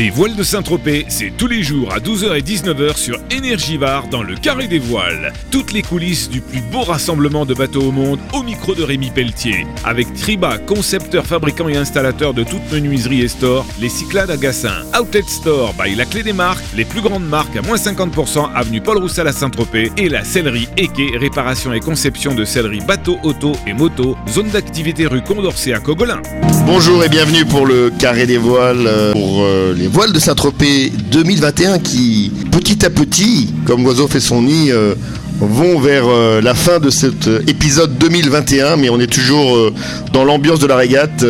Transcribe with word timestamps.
Les 0.00 0.08
voiles 0.08 0.34
de 0.34 0.42
Saint-Tropez, 0.42 1.04
c'est 1.10 1.30
tous 1.36 1.46
les 1.46 1.62
jours 1.62 1.92
à 1.92 1.98
12h 1.98 2.34
et 2.34 2.40
19h 2.40 2.96
sur 2.96 3.18
Énergivare 3.30 4.08
dans 4.08 4.22
le 4.22 4.34
Carré 4.34 4.66
des 4.66 4.78
Voiles. 4.78 5.30
Toutes 5.50 5.74
les 5.74 5.82
coulisses 5.82 6.30
du 6.30 6.40
plus 6.40 6.62
beau 6.62 6.80
rassemblement 6.80 7.44
de 7.44 7.52
bateaux 7.52 7.82
au 7.82 7.92
monde 7.92 8.18
au 8.32 8.42
micro 8.42 8.74
de 8.74 8.82
Rémi 8.82 9.10
Pelletier. 9.10 9.66
Avec 9.84 10.10
Triba, 10.14 10.56
concepteur, 10.56 11.26
fabricant 11.26 11.68
et 11.68 11.76
installateur 11.76 12.32
de 12.32 12.44
toutes 12.44 12.72
menuiseries 12.72 13.20
et 13.20 13.28
stores, 13.28 13.66
les 13.78 13.90
Cyclades 13.90 14.30
à 14.30 14.38
Gassin, 14.38 14.72
Outlet 14.98 15.24
Store 15.26 15.74
by 15.74 15.94
La 15.94 16.06
Clé 16.06 16.22
des 16.22 16.32
Marques, 16.32 16.64
les 16.74 16.86
plus 16.86 17.02
grandes 17.02 17.28
marques 17.28 17.56
à 17.58 17.60
moins 17.60 17.76
50% 17.76 18.54
avenue 18.54 18.80
Paul 18.80 18.96
Roussel 18.96 19.28
à 19.28 19.32
Saint-Tropez 19.32 19.92
et 19.98 20.08
la 20.08 20.24
sellerie 20.24 20.68
Eke, 20.78 21.14
réparation 21.20 21.74
et 21.74 21.80
conception 21.80 22.34
de 22.34 22.46
sellerie 22.46 22.80
bateau, 22.80 23.18
auto 23.22 23.52
et 23.66 23.74
moto, 23.74 24.16
zone 24.30 24.48
d'activité 24.48 25.06
rue 25.06 25.20
Condorcet 25.20 25.74
à 25.74 25.78
Cogolin. 25.78 26.22
Bonjour 26.64 27.04
et 27.04 27.10
bienvenue 27.10 27.44
pour 27.44 27.66
le 27.66 27.90
Carré 27.90 28.24
des 28.24 28.38
Voiles, 28.38 28.86
euh, 28.86 29.12
pour 29.12 29.42
euh, 29.42 29.74
les 29.76 29.89
voiles 29.90 30.12
de 30.12 30.18
Saint-Tropez 30.18 30.92
2021 31.10 31.80
qui, 31.80 32.30
petit 32.52 32.84
à 32.84 32.90
petit, 32.90 33.52
comme 33.66 33.82
l'oiseau 33.82 34.06
fait 34.06 34.20
son 34.20 34.42
nid, 34.42 34.70
euh, 34.70 34.94
vont 35.40 35.80
vers 35.80 36.04
euh, 36.06 36.40
la 36.40 36.54
fin 36.54 36.78
de 36.78 36.90
cet 36.90 37.26
euh, 37.26 37.40
épisode 37.48 37.98
2021, 37.98 38.76
mais 38.76 38.88
on 38.88 39.00
est 39.00 39.12
toujours 39.12 39.72
dans 40.12 40.24
l'ambiance 40.24 40.60
de 40.60 40.66
la 40.66 40.76
régate. 40.76 41.24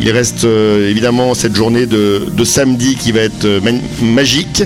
Il 0.00 0.10
reste 0.10 0.44
évidemment 0.44 1.34
cette 1.34 1.56
journée 1.56 1.86
de, 1.86 2.44
samedi 2.44 2.94
qui 2.94 3.10
va 3.10 3.20
être 3.20 3.46
magique, 4.00 4.62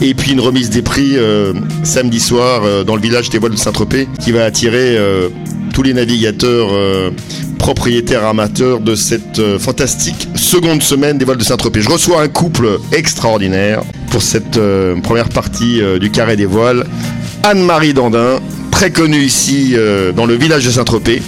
et 0.00 0.14
puis 0.14 0.32
une 0.32 0.40
remise 0.40 0.70
des 0.70 0.82
prix 0.82 1.16
samedi 1.82 2.20
soir 2.20 2.84
dans 2.84 2.94
le 2.94 3.02
village 3.02 3.28
des 3.28 3.38
voiles 3.38 3.54
de 3.54 3.58
Saint-Tropez 3.58 4.06
qui 4.22 4.30
va 4.30 4.44
attirer 4.44 4.96
tous 5.74 5.82
les 5.82 5.94
navigateurs 5.94 6.68
propriétaires 7.74 8.24
amateurs 8.24 8.80
de 8.80 8.94
cette 8.94 9.40
euh, 9.40 9.58
fantastique 9.58 10.26
seconde 10.36 10.82
semaine 10.82 11.18
des 11.18 11.26
voiles 11.26 11.36
de 11.36 11.44
Saint-Tropez. 11.44 11.82
Je 11.82 11.90
reçois 11.90 12.22
un 12.22 12.28
couple 12.28 12.78
extraordinaire 12.92 13.82
pour 14.10 14.22
cette 14.22 14.56
euh, 14.56 14.98
première 15.02 15.28
partie 15.28 15.82
euh, 15.82 15.98
du 15.98 16.10
carré 16.10 16.34
des 16.34 16.46
voiles. 16.46 16.86
Anne-Marie 17.42 17.92
Dandin, 17.92 18.40
très 18.70 18.90
connue 18.90 19.20
ici 19.20 19.76
dans 20.16 20.24
le 20.24 20.34
village 20.34 20.64
de 20.64 20.70
Saint-Tropez, 20.70 21.20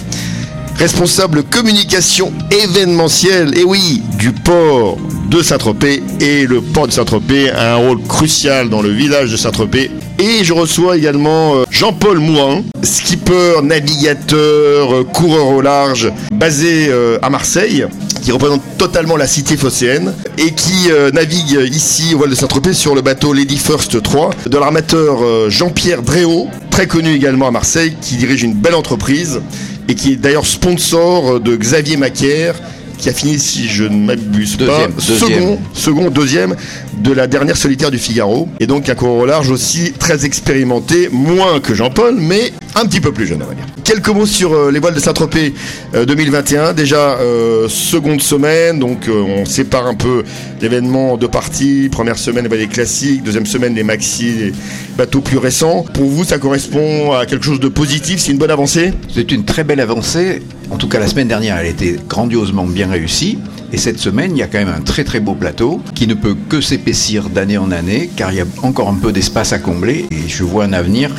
responsable 0.77 1.43
communication 1.43 2.33
événementielle, 2.49 3.55
et 3.55 3.63
oui, 3.63 4.01
du 4.17 4.31
port 4.31 4.97
de 5.29 5.43
Saint-Tropez. 5.43 6.01
Et 6.21 6.47
le 6.47 6.59
port 6.59 6.87
de 6.87 6.91
Saint-Tropez 6.91 7.51
a 7.51 7.75
un 7.75 7.77
rôle 7.77 8.01
crucial 8.01 8.69
dans 8.69 8.81
le 8.81 8.89
village 8.89 9.31
de 9.31 9.37
Saint-Tropez. 9.37 9.91
Et 10.23 10.43
je 10.43 10.53
reçois 10.53 10.97
également 10.97 11.55
euh, 11.55 11.63
Jean-Paul 11.71 12.19
Mouin, 12.19 12.61
skipper, 12.83 13.59
navigateur, 13.63 14.95
euh, 14.95 15.03
coureur 15.03 15.47
au 15.47 15.61
large, 15.61 16.13
basé 16.31 16.89
euh, 16.89 17.17
à 17.23 17.31
Marseille, 17.31 17.87
qui 18.21 18.31
représente 18.31 18.61
totalement 18.77 19.17
la 19.17 19.25
cité 19.25 19.57
phocéenne 19.57 20.13
et 20.37 20.51
qui 20.51 20.89
navigue 21.11 21.67
ici 21.73 22.13
au 22.13 22.19
voile 22.19 22.29
de 22.29 22.35
Saint-Tropez 22.35 22.73
sur 22.73 22.93
le 22.93 23.01
bateau 23.01 23.33
Lady 23.33 23.57
First 23.57 23.99
3 23.99 24.29
de 24.45 24.57
l'armateur 24.59 25.49
Jean-Pierre 25.49 26.03
Dréau, 26.03 26.47
très 26.69 26.85
connu 26.85 27.15
également 27.15 27.47
à 27.47 27.51
Marseille, 27.51 27.95
qui 27.99 28.17
dirige 28.17 28.43
une 28.43 28.53
belle 28.53 28.75
entreprise 28.75 29.41
et 29.87 29.95
qui 29.95 30.13
est 30.13 30.17
d'ailleurs 30.17 30.45
sponsor 30.45 31.39
de 31.39 31.55
Xavier 31.55 31.97
Macaire 31.97 32.53
qui 33.01 33.09
a 33.09 33.13
fini, 33.13 33.39
si 33.39 33.67
je 33.67 33.83
ne 33.83 34.05
m'abuse 34.05 34.57
pas, 34.57 34.87
Deuxième, 34.87 34.99
second, 34.99 35.59
second, 35.73 36.09
deuxième 36.11 36.55
de 36.99 37.11
la 37.11 37.25
dernière 37.25 37.57
solitaire 37.57 37.89
du 37.89 37.97
Figaro. 37.97 38.47
Et 38.59 38.67
donc 38.67 38.87
un 38.89 38.95
coureur 38.95 39.15
au 39.15 39.25
large 39.25 39.49
aussi 39.49 39.91
très 39.93 40.23
expérimenté, 40.23 41.09
moins 41.11 41.59
que 41.59 41.73
Jean-Paul, 41.73 42.15
mais 42.19 42.53
un 42.75 42.85
petit 42.85 43.01
peu 43.01 43.11
plus 43.11 43.25
jeune, 43.25 43.41
on 43.43 43.47
va 43.47 43.55
dire. 43.55 43.65
Quelques 43.83 44.09
mots 44.09 44.27
sur 44.27 44.53
euh, 44.53 44.71
les 44.71 44.79
voiles 44.79 44.93
de 44.93 44.99
Saint-Tropez 44.99 45.53
euh, 45.95 46.05
2021. 46.05 46.73
Déjà, 46.73 47.17
euh, 47.19 47.67
seconde 47.67 48.21
semaine, 48.21 48.77
donc 48.79 49.07
euh, 49.07 49.21
on 49.21 49.45
sépare 49.45 49.87
un 49.87 49.95
peu 49.95 50.23
l'événement 50.61 51.13
en 51.13 51.17
deux 51.17 51.27
parties. 51.27 51.89
Première 51.91 52.19
semaine, 52.19 52.47
les 52.47 52.67
classiques. 52.67 53.23
Deuxième 53.23 53.47
semaine, 53.47 53.73
les 53.73 53.83
maxi, 53.83 54.31
les 54.31 54.53
bateaux 54.95 55.21
plus 55.21 55.39
récents. 55.39 55.85
Pour 55.93 56.05
vous, 56.05 56.23
ça 56.23 56.37
correspond 56.37 57.13
à 57.13 57.25
quelque 57.25 57.43
chose 57.43 57.59
de 57.59 57.67
positif? 57.67 58.19
C'est 58.19 58.31
une 58.31 58.37
bonne 58.37 58.51
avancée? 58.51 58.93
C'est 59.13 59.31
une 59.31 59.43
très 59.43 59.63
belle 59.63 59.79
avancée. 59.79 60.43
En 60.71 60.77
tout 60.77 60.87
cas, 60.87 60.99
la 60.99 61.07
semaine 61.07 61.27
dernière, 61.27 61.57
elle 61.57 61.67
était 61.67 61.97
grandiosement 62.07 62.65
bien 62.65 62.89
réussie. 62.89 63.37
Et 63.73 63.77
cette 63.77 63.99
semaine, 63.99 64.31
il 64.31 64.37
y 64.39 64.41
a 64.41 64.47
quand 64.47 64.57
même 64.57 64.73
un 64.75 64.81
très 64.81 65.03
très 65.03 65.19
beau 65.19 65.33
plateau 65.35 65.81
qui 65.93 66.07
ne 66.07 66.13
peut 66.13 66.35
que 66.49 66.59
s'épaissir 66.61 67.29
d'année 67.29 67.57
en 67.57 67.71
année, 67.71 68.09
car 68.15 68.31
il 68.31 68.37
y 68.37 68.41
a 68.41 68.45
encore 68.63 68.89
un 68.89 68.95
peu 68.95 69.11
d'espace 69.11 69.53
à 69.53 69.59
combler. 69.59 70.07
Et 70.11 70.27
je 70.27 70.43
vois 70.43 70.63
un 70.65 70.73
avenir 70.73 71.11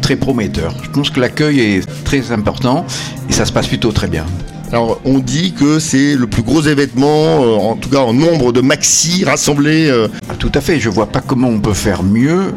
très 0.00 0.16
prometteur. 0.16 0.74
Je 0.82 0.90
pense 0.90 1.10
que 1.10 1.20
l'accueil 1.20 1.60
est 1.60 2.04
très 2.04 2.30
important 2.32 2.86
et 3.28 3.32
ça 3.32 3.44
se 3.44 3.52
passe 3.52 3.66
plutôt 3.66 3.92
très 3.92 4.06
bien. 4.08 4.24
Alors, 4.72 5.00
on 5.04 5.18
dit 5.18 5.52
que 5.52 5.80
c'est 5.80 6.14
le 6.14 6.28
plus 6.28 6.42
gros 6.44 6.62
événement, 6.62 7.42
euh, 7.42 7.56
en 7.56 7.74
tout 7.74 7.88
cas 7.90 7.98
en 7.98 8.12
nombre 8.14 8.52
de 8.52 8.60
maxi 8.60 9.24
rassemblés. 9.24 9.88
euh, 9.90 10.06
Ah, 10.28 10.34
Tout 10.38 10.52
à 10.54 10.60
fait, 10.60 10.78
je 10.78 10.88
vois 10.88 11.06
pas 11.06 11.20
comment 11.20 11.48
on 11.48 11.58
peut 11.58 11.74
faire 11.74 12.04
mieux 12.04 12.52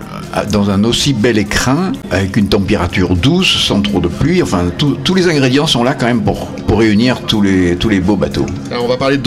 dans 0.52 0.70
un 0.70 0.84
aussi 0.84 1.14
bel 1.14 1.38
écrin, 1.38 1.92
avec 2.12 2.38
une 2.38 2.48
température 2.48 3.16
douce, 3.16 3.66
sans 3.68 3.82
trop 3.82 4.00
de 4.00 4.08
pluie. 4.08 4.42
Enfin, 4.42 4.66
tous- 4.78 4.96
les 5.16 5.28
ingrédients 5.28 5.68
sont 5.68 5.84
là 5.84 5.94
quand 5.94 6.06
même 6.08 6.22
pour, 6.22 6.48
pour 6.68 6.80
réunir 6.80 7.22
tous 7.28 7.42
les, 7.42 7.76
tous 7.76 7.90
les 7.90 8.00
beaux 8.00 8.16
bateaux. 8.16 8.46
Alors 8.72 8.86
on 8.86 8.88
va 8.88 8.98
parler 8.98 9.18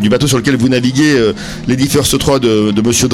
du 0.00 0.08
bateau 0.08 0.26
sur 0.26 0.38
lequel 0.38 0.56
vous 0.56 0.68
naviguez, 0.68 1.14
euh, 1.16 1.32
First 1.86 2.18
3 2.18 2.38
de, 2.40 2.70
de 2.72 2.82
Monsieur. 2.82 3.06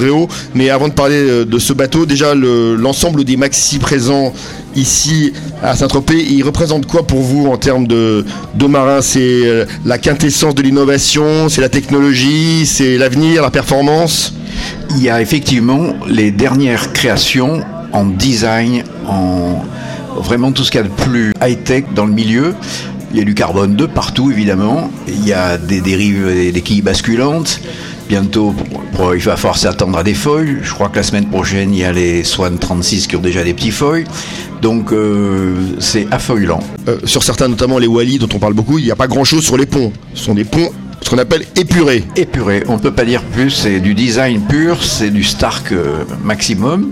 Mais 0.55 0.71
avant 0.71 0.89
de 0.89 0.93
parler 0.95 1.17
euh, 1.17 1.45
de 1.45 1.59
ce 1.59 1.73
bateau, 1.73 2.07
déjà 2.07 2.35
le- 2.35 2.77
l'ensemble 2.77 3.25
des 3.25 3.37
maxi 3.37 3.79
présents 3.79 4.33
ici 4.77 5.33
à 5.63 5.77
Saint-Tropez, 5.77 6.25
il 6.31 6.43
représente 6.43 6.87
quoi 6.87 7.07
pour 7.07 7.21
vous 7.21 7.47
en 7.47 7.57
termes 7.57 7.87
de, 7.87 8.25
de 8.55 8.67
marins 8.67 9.01
C'est 9.03 9.21
euh, 9.21 9.65
la 9.85 9.99
quintessence 9.99 10.55
de 10.55 10.63
l'innovation, 10.63 11.49
c'est 11.49 11.61
la 11.61 11.69
technologie, 11.69 12.67
c'est 12.67 12.99
l'avenir, 12.99 13.43
la 13.43 13.51
performance? 13.51 14.35
Il 14.91 15.03
y 15.03 15.11
a 15.11 15.21
effectivement 15.21 15.95
les 16.09 16.31
dernières 16.31 16.93
créations 16.93 17.63
en 17.93 18.05
design, 18.05 18.85
en 19.09 19.63
vraiment 20.17 20.53
tout 20.53 20.65
ce 20.65 20.71
qu'il 20.71 20.81
y 20.81 20.85
a 20.85 20.87
de 20.87 20.93
plus 20.93 21.33
high-tech 21.43 21.85
dans 21.95 22.07
le 22.07 22.13
milieu. 22.13 22.55
Il 23.13 23.19
y 23.19 23.21
a 23.21 23.25
du 23.25 23.35
carbone 23.35 23.77
2 23.77 23.89
partout 23.89 24.31
évidemment. 24.31 24.91
Il 25.07 25.27
y 25.27 25.33
a 25.35 25.59
des 25.59 25.81
dérives 25.81 26.29
et 26.29 26.51
des 26.51 26.61
quilles 26.63 26.83
basculantes. 26.83 27.61
Bientôt, 28.09 28.55
il 29.15 29.21
va 29.21 29.37
falloir 29.37 29.57
s'attendre 29.57 29.99
à 29.99 30.03
des 30.03 30.15
foils. 30.15 30.61
Je 30.63 30.73
crois 30.73 30.89
que 30.89 30.97
la 30.97 31.03
semaine 31.03 31.27
prochaine, 31.27 31.73
il 31.73 31.81
y 31.81 31.85
a 31.85 31.93
les 31.93 32.25
Swan 32.25 32.59
36 32.59 33.07
qui 33.07 33.17
ont 33.17 33.21
déjà 33.21 33.45
des 33.45 33.55
petits 33.55 33.71
foils. 33.71 34.05
Donc, 34.61 34.93
euh, 34.93 35.55
c'est 35.79 36.07
affoilant. 36.11 36.61
Euh, 36.89 36.99
Sur 37.05 37.23
certains, 37.23 37.49
notamment 37.49 37.79
les 37.79 37.87
Wally 37.87 38.19
dont 38.19 38.29
on 38.35 38.39
parle 38.39 38.55
beaucoup, 38.55 38.79
il 38.79 38.85
n'y 38.85 38.91
a 38.91 38.97
pas 38.97 39.09
grand-chose 39.09 39.45
sur 39.45 39.57
les 39.57 39.67
ponts. 39.67 39.93
Ce 40.15 40.25
sont 40.25 40.35
des 40.35 40.45
ponts, 40.45 40.71
ce 41.01 41.11
qu'on 41.11 41.19
appelle 41.19 41.45
épurés. 41.57 42.05
épuré. 42.17 42.65
On 42.69 42.75
ne 42.75 42.81
peut 42.81 42.93
pas 42.93 43.05
dire 43.05 43.23
plus, 43.23 43.51
c'est 43.51 43.81
du 43.81 43.95
design 43.95 44.41
pur, 44.43 44.83
c'est 44.85 45.11
du 45.11 45.25
Stark 45.25 45.73
euh, 45.73 46.05
maximum. 46.23 46.91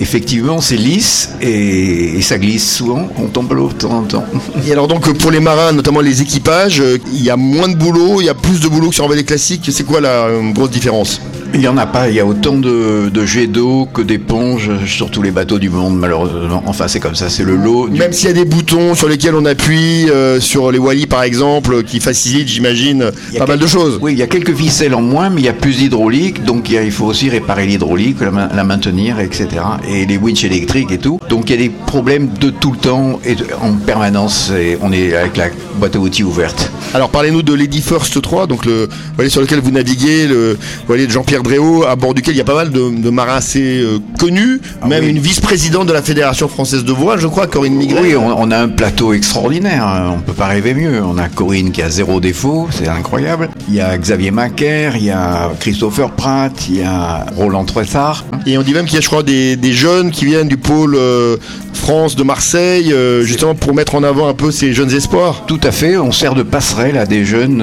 Effectivement, 0.00 0.60
c'est 0.60 0.76
lisse 0.76 1.30
et, 1.40 2.20
ça 2.22 2.38
glisse 2.38 2.76
souvent. 2.76 3.08
On 3.18 3.26
tombe 3.26 3.52
l'eau 3.52 3.68
de 3.68 3.74
temps 3.74 3.98
en 3.98 4.02
temps. 4.02 4.24
Et 4.66 4.72
alors 4.72 4.86
donc 4.86 5.12
pour 5.18 5.30
les 5.30 5.40
marins, 5.40 5.72
notamment 5.72 6.00
les 6.00 6.22
équipages, 6.22 6.80
euh, 6.80 6.98
il 7.12 7.22
y 7.22 7.30
a 7.30 7.36
moins 7.36 7.68
de 7.68 7.74
boulot, 7.74 8.20
il 8.20 8.26
y 8.26 8.28
a 8.28 8.34
plus 8.34 8.60
de 8.60 8.68
boulot 8.68 8.90
que 8.90 8.94
sur 8.94 9.04
un 9.04 9.08
voilier 9.08 9.24
classique. 9.24 9.68
C'est 9.72 9.84
quoi 9.84 10.00
la 10.00 10.26
euh, 10.26 10.52
grosse 10.52 10.70
différence? 10.70 11.20
Il 11.54 11.60
n'y 11.60 11.68
en 11.68 11.76
a 11.78 11.86
pas. 11.86 12.08
Il 12.08 12.14
y 12.14 12.20
a 12.20 12.26
autant 12.26 12.56
de, 12.58 13.08
de 13.08 13.26
jets 13.26 13.46
d'eau 13.46 13.88
que 13.92 14.02
d'éponges 14.02 14.70
sur 14.86 15.10
tous 15.10 15.22
les 15.22 15.30
bateaux 15.30 15.58
du 15.58 15.70
monde, 15.70 15.98
malheureusement. 15.98 16.62
Enfin, 16.66 16.88
c'est 16.88 17.00
comme 17.00 17.14
ça, 17.14 17.30
c'est 17.30 17.42
le 17.42 17.56
lot. 17.56 17.88
du- 17.88 17.98
Même 17.98 18.12
s'il 18.12 18.28
y 18.28 18.30
a 18.30 18.34
des 18.34 18.44
boutons 18.44 18.94
sur 18.94 19.08
lesquels 19.08 19.34
on 19.34 19.44
appuie, 19.46 20.08
euh, 20.10 20.40
sur 20.40 20.70
les 20.70 20.78
Wally 20.78 21.06
par 21.06 21.22
exemple, 21.22 21.82
qui 21.84 22.00
facilitent, 22.00 22.48
j'imagine, 22.48 23.10
pas 23.38 23.46
mal 23.46 23.58
de 23.58 23.66
choses. 23.66 23.98
Oui, 24.02 24.12
il 24.12 24.18
y 24.18 24.22
a 24.22 24.26
quelques 24.26 24.54
ficelles 24.54 24.94
en 24.94 25.00
moins, 25.02 25.30
mais 25.30 25.40
il 25.40 25.44
y 25.44 25.48
a 25.48 25.52
plus 25.54 25.76
d'hydraulique, 25.78 26.44
donc 26.44 26.68
il, 26.68 26.74
y 26.74 26.78
a- 26.78 26.82
il 26.84 26.92
faut 26.92 27.06
aussi 27.06 27.30
réparer 27.30 27.66
l'hydraulique, 27.66 28.20
la, 28.20 28.30
ma- 28.30 28.48
la 28.54 28.64
maintenir, 28.64 29.18
etc. 29.18 29.48
Et 29.88 30.04
les 30.06 30.16
winches 30.18 30.44
électriques 30.44 30.92
et 30.92 30.98
tout. 30.98 31.18
Donc 31.30 31.48
il 31.48 31.56
y 31.56 31.58
a 31.58 31.62
des 31.62 31.70
problèmes 31.86 32.28
de 32.40 32.50
tout 32.50 32.72
le 32.72 32.78
temps 32.78 33.20
et 33.24 33.34
de- 33.34 33.46
en 33.62 33.72
permanence. 33.72 34.52
Et 34.56 34.76
on 34.82 34.92
est 34.92 35.14
avec 35.16 35.36
la 35.38 35.46
boîte 35.80 35.96
à 35.96 35.98
outils 35.98 36.22
ouverte. 36.24 36.70
Alors 36.94 37.08
parlez-nous 37.08 37.42
de 37.42 37.54
Lady 37.54 37.80
First 37.80 38.20
3, 38.20 38.46
donc 38.46 38.64
le 38.66 38.88
voilier 39.16 39.30
sur 39.30 39.40
lequel 39.40 39.60
vous 39.60 39.70
naviguez, 39.70 40.26
le 40.26 40.56
voilier 40.86 41.06
de 41.06 41.12
Jean-Pierre 41.12 41.37
Dréau, 41.42 41.84
à 41.84 41.96
bord 41.96 42.14
duquel 42.14 42.34
il 42.34 42.38
y 42.38 42.40
a 42.40 42.44
pas 42.44 42.54
mal 42.54 42.70
de, 42.70 43.00
de 43.00 43.10
marins 43.10 43.36
assez 43.36 43.80
euh, 43.80 43.98
connus, 44.18 44.60
même 44.86 45.04
oui. 45.04 45.10
une 45.10 45.18
vice-présidente 45.18 45.86
de 45.86 45.92
la 45.92 46.02
Fédération 46.02 46.48
française 46.48 46.84
de 46.84 46.92
voile, 46.92 47.18
je 47.20 47.26
crois, 47.26 47.46
Corinne 47.46 47.74
Migret. 47.74 48.00
Oui, 48.02 48.16
on, 48.16 48.26
on 48.40 48.50
a 48.50 48.58
un 48.58 48.68
plateau 48.68 49.12
extraordinaire. 49.12 49.86
hein. 49.86 50.14
On 50.16 50.20
peut 50.20 50.32
pas 50.32 50.46
rêver 50.46 50.74
mieux. 50.74 51.02
On 51.02 51.18
a 51.18 51.28
Corinne 51.28 51.70
qui 51.70 51.82
a 51.82 51.90
zéro 51.90 52.20
défaut, 52.20 52.68
c'est 52.70 52.88
incroyable. 52.88 53.48
Il 53.68 53.74
y 53.74 53.80
a 53.80 53.96
Xavier 53.96 54.30
Macaire, 54.30 54.96
il 54.96 55.04
y 55.04 55.10
a 55.10 55.50
Christopher 55.60 56.10
Pratt, 56.12 56.52
il 56.68 56.76
y 56.78 56.82
a 56.82 57.26
Roland 57.36 57.64
Tressard. 57.64 58.24
Et 58.46 58.56
on 58.58 58.62
dit 58.62 58.72
même 58.74 58.86
qu'il 58.86 58.94
y 58.94 58.98
a, 58.98 59.00
je 59.00 59.08
crois, 59.08 59.22
des, 59.22 59.56
des 59.56 59.72
jeunes 59.72 60.10
qui 60.10 60.24
viennent 60.24 60.48
du 60.48 60.56
pôle 60.56 60.94
euh, 60.96 61.36
France 61.72 62.16
de 62.16 62.22
Marseille, 62.22 62.92
euh, 62.92 63.22
justement 63.24 63.54
pour 63.54 63.74
mettre 63.74 63.94
en 63.94 64.02
avant 64.02 64.28
un 64.28 64.34
peu 64.34 64.50
ces 64.50 64.72
jeunes 64.72 64.92
espoirs. 64.94 65.44
Tout 65.46 65.60
à 65.62 65.70
fait, 65.70 65.96
on 65.96 66.12
sert 66.12 66.34
de 66.34 66.42
passerelle 66.42 66.98
à 66.98 67.06
des 67.06 67.24
jeunes 67.24 67.62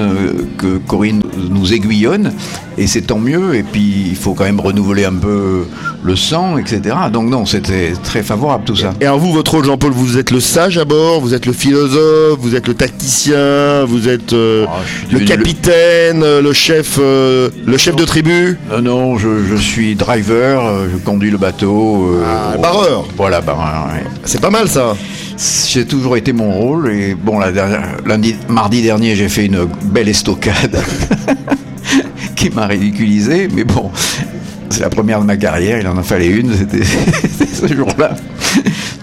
que 0.58 0.78
Corinne 0.78 1.22
nous 1.50 1.72
aiguillonne, 1.72 2.32
et 2.78 2.86
c'est 2.86 3.02
tant 3.02 3.18
mieux. 3.18 3.54
Et 3.54 3.62
puis 3.72 4.06
il 4.10 4.16
faut 4.16 4.34
quand 4.34 4.44
même 4.44 4.60
renouveler 4.60 5.04
un 5.04 5.14
peu 5.14 5.64
le 6.02 6.16
sang, 6.16 6.56
etc. 6.58 6.94
Donc 7.12 7.28
non, 7.28 7.44
c'était 7.46 7.92
très 8.04 8.22
favorable 8.22 8.64
tout 8.64 8.76
ça. 8.76 8.92
Et 9.00 9.06
alors 9.06 9.18
vous, 9.18 9.32
votre 9.32 9.52
rôle, 9.52 9.64
Jean-Paul, 9.64 9.92
vous 9.92 10.18
êtes 10.18 10.30
le 10.30 10.40
sage 10.40 10.78
à 10.78 10.84
bord, 10.84 11.20
vous 11.20 11.34
êtes 11.34 11.46
le 11.46 11.52
philosophe, 11.52 12.38
vous 12.40 12.54
êtes 12.54 12.66
le 12.68 12.74
tacticien, 12.74 13.84
vous 13.84 14.08
êtes 14.08 14.32
euh, 14.32 14.66
Ah, 14.68 14.78
le 15.10 15.20
capitaine, 15.20 16.22
euh, 16.22 16.40
le 16.42 16.52
chef, 16.52 16.98
euh, 17.00 17.50
le 17.66 17.76
chef 17.76 17.96
de 17.96 18.04
tribu. 18.04 18.58
Non, 18.70 18.82
non, 18.82 19.18
je, 19.18 19.28
je 19.50 19.56
suis 19.56 19.94
driver, 19.94 20.88
je 20.92 20.96
conduis 20.98 21.30
le 21.30 21.38
bateau. 21.38 22.14
euh, 22.14 22.24
Ah, 22.54 22.56
barreur. 22.58 23.04
Voilà, 23.16 23.40
barreur. 23.40 23.86
ouais. 23.92 24.04
C'est 24.24 24.40
pas 24.40 24.50
mal 24.50 24.68
ça. 24.68 24.96
J'ai 25.68 25.84
toujours 25.84 26.16
été 26.16 26.32
mon 26.32 26.50
rôle 26.52 26.90
et 26.90 27.14
bon, 27.14 27.38
la 27.38 27.52
dernière- 27.52 27.96
lundi, 28.06 28.36
mardi 28.48 28.80
dernier, 28.80 29.14
j'ai 29.16 29.28
fait 29.28 29.44
une 29.46 29.66
belle 29.84 30.08
estocade 30.08 30.78
qui 32.36 32.50
m'a 32.50 32.66
ridiculisé, 32.66 33.48
mais 33.52 33.64
bon, 33.64 33.90
c'est 34.70 34.80
la 34.80 34.90
première 34.90 35.20
de 35.20 35.26
ma 35.26 35.36
carrière, 35.36 35.80
il 35.80 35.88
en 35.88 35.96
a 35.96 36.02
fallu 36.02 36.40
une, 36.40 36.54
c'était 36.54 36.84
ce 37.68 37.74
jour-là. 37.74 38.14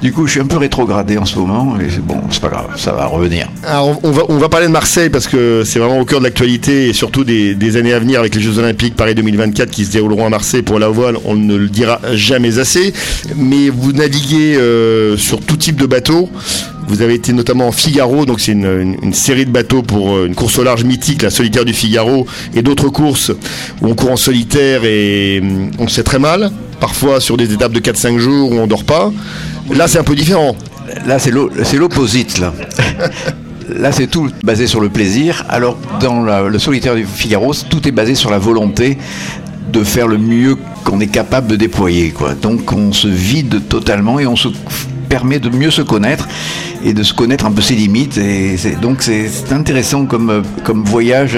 Du 0.02 0.12
coup, 0.12 0.28
je 0.28 0.32
suis 0.32 0.40
un 0.42 0.46
peu 0.46 0.58
rétrogradé 0.58 1.18
en 1.18 1.26
ce 1.26 1.38
moment, 1.40 1.78
et 1.80 1.88
bon, 2.00 2.22
c'est 2.30 2.42
pas 2.42 2.50
grave, 2.50 2.78
ça 2.78 2.92
va 2.92 3.06
revenir. 3.06 3.48
Alors, 3.66 4.00
on, 4.04 4.12
on 4.30 4.38
va, 4.38 4.50
parler 4.50 4.68
de 4.68 4.72
Marseille 4.72 5.10
parce 5.10 5.28
que 5.28 5.64
c'est 5.66 5.80
vraiment 5.80 6.00
au 6.00 6.06
cœur 6.06 6.20
de 6.20 6.26
l'actualité 6.26 6.90
et 6.90 6.94
surtout 6.94 7.24
des, 7.24 7.78
années 7.78 7.94
à 7.94 8.00
venir 8.00 8.20
avec 8.20 8.36
les 8.36 8.42
Jeux 8.42 8.60
Olympiques 8.60 8.96
Paris 8.96 9.16
2024 9.16 9.72
qui 9.72 9.86
se 9.86 9.92
dérouleront 9.92 10.26
à 10.26 10.30
Marseille 10.30 10.62
pour 10.62 10.78
la 10.78 10.90
voile. 10.90 11.16
On 11.26 11.36
ne 11.36 11.56
le 11.56 11.70
dira 11.70 12.00
jamais 12.14 12.60
assez. 12.60 12.94
Mais 13.36 13.70
vous 13.70 13.94
naviguez 13.94 14.56
euh, 14.58 15.18
sur 15.18 15.40
tout 15.40 15.58
type 15.58 15.78
de 15.78 15.86
bateaux. 15.86 16.30
Vous 16.88 17.02
avez 17.02 17.16
été 17.16 17.34
notamment 17.34 17.68
en 17.68 17.72
Figaro, 17.72 18.26
donc 18.26 18.40
c'est 18.40 18.52
une, 18.52 19.14
série 19.14 19.46
de 19.46 19.52
bateaux 19.52 19.82
pour 19.82 20.16
euh, 20.16 20.26
une 20.28 20.36
course 20.36 20.60
au 20.60 20.64
large 20.64 20.84
mythique, 20.84 21.22
la 21.24 21.30
solitaire 21.30 21.66
du 21.66 21.74
Figaro, 21.74 22.28
et 22.54 22.62
d'autres 22.62 22.90
courses 22.90 23.32
où 23.82 23.88
on 23.88 23.96
court 23.96 24.12
en 24.12 24.18
solitaire 24.18 24.82
et 24.84 25.40
hum, 25.42 25.72
on 25.80 25.88
se 25.88 25.96
fait 25.96 26.04
très 26.04 26.20
mal, 26.20 26.52
parfois 26.80 27.20
sur 27.20 27.38
des 27.38 27.52
étapes 27.54 27.72
de 27.72 27.80
4-5 27.80 28.18
jours 28.20 28.52
où 28.52 28.56
on 28.56 28.68
dort 28.68 28.84
pas. 28.84 29.12
Là, 29.74 29.88
c'est 29.88 29.98
un 29.98 30.04
peu 30.04 30.16
différent. 30.16 30.56
Là, 31.08 31.18
c'est 31.20 31.32
l'o- 31.32 31.50
c'est 31.64 31.78
l'opposite, 31.78 32.38
là. 32.40 32.54
Là, 33.70 33.92
c'est 33.94 34.08
tout 34.08 34.30
basé 34.44 34.68
sur 34.68 34.82
le 34.82 34.90
plaisir. 34.90 35.46
Alors, 35.50 35.78
dans 36.02 36.22
le 36.22 36.60
solitaire 36.60 36.96
du 36.96 37.06
Figaro, 37.06 37.54
tout 37.70 37.88
est 37.88 37.92
basé 37.92 38.14
sur 38.14 38.30
la 38.30 38.38
volonté 38.38 38.98
de 39.72 39.84
faire 39.84 40.08
le 40.08 40.18
mieux 40.18 40.58
qu'on 40.84 41.00
est 41.00 41.08
capable 41.08 41.48
de 41.48 41.56
déployer. 41.56 42.12
Quoi. 42.12 42.34
Donc, 42.34 42.72
on 42.74 42.92
se 42.92 43.08
vide 43.08 43.62
totalement 43.70 44.20
et 44.20 44.28
on 44.28 44.36
se 44.36 44.50
permet 45.13 45.38
de 45.38 45.50
mieux 45.50 45.69
se 45.69 45.83
connaître 45.83 46.27
et 46.83 46.92
de 46.95 47.04
se 47.04 47.13
connaître 47.13 47.45
un 47.45 47.51
peu 47.51 47.62
ses 47.62 47.75
limites. 47.75 48.18
Et 48.18 48.57
c'est- 48.57 48.81
donc, 48.81 49.04
c'est 49.04 49.30
intéressant 49.51 50.07
comme, 50.07 50.31
euh, 50.31 50.42
comme 50.63 50.83
voyage 50.83 51.38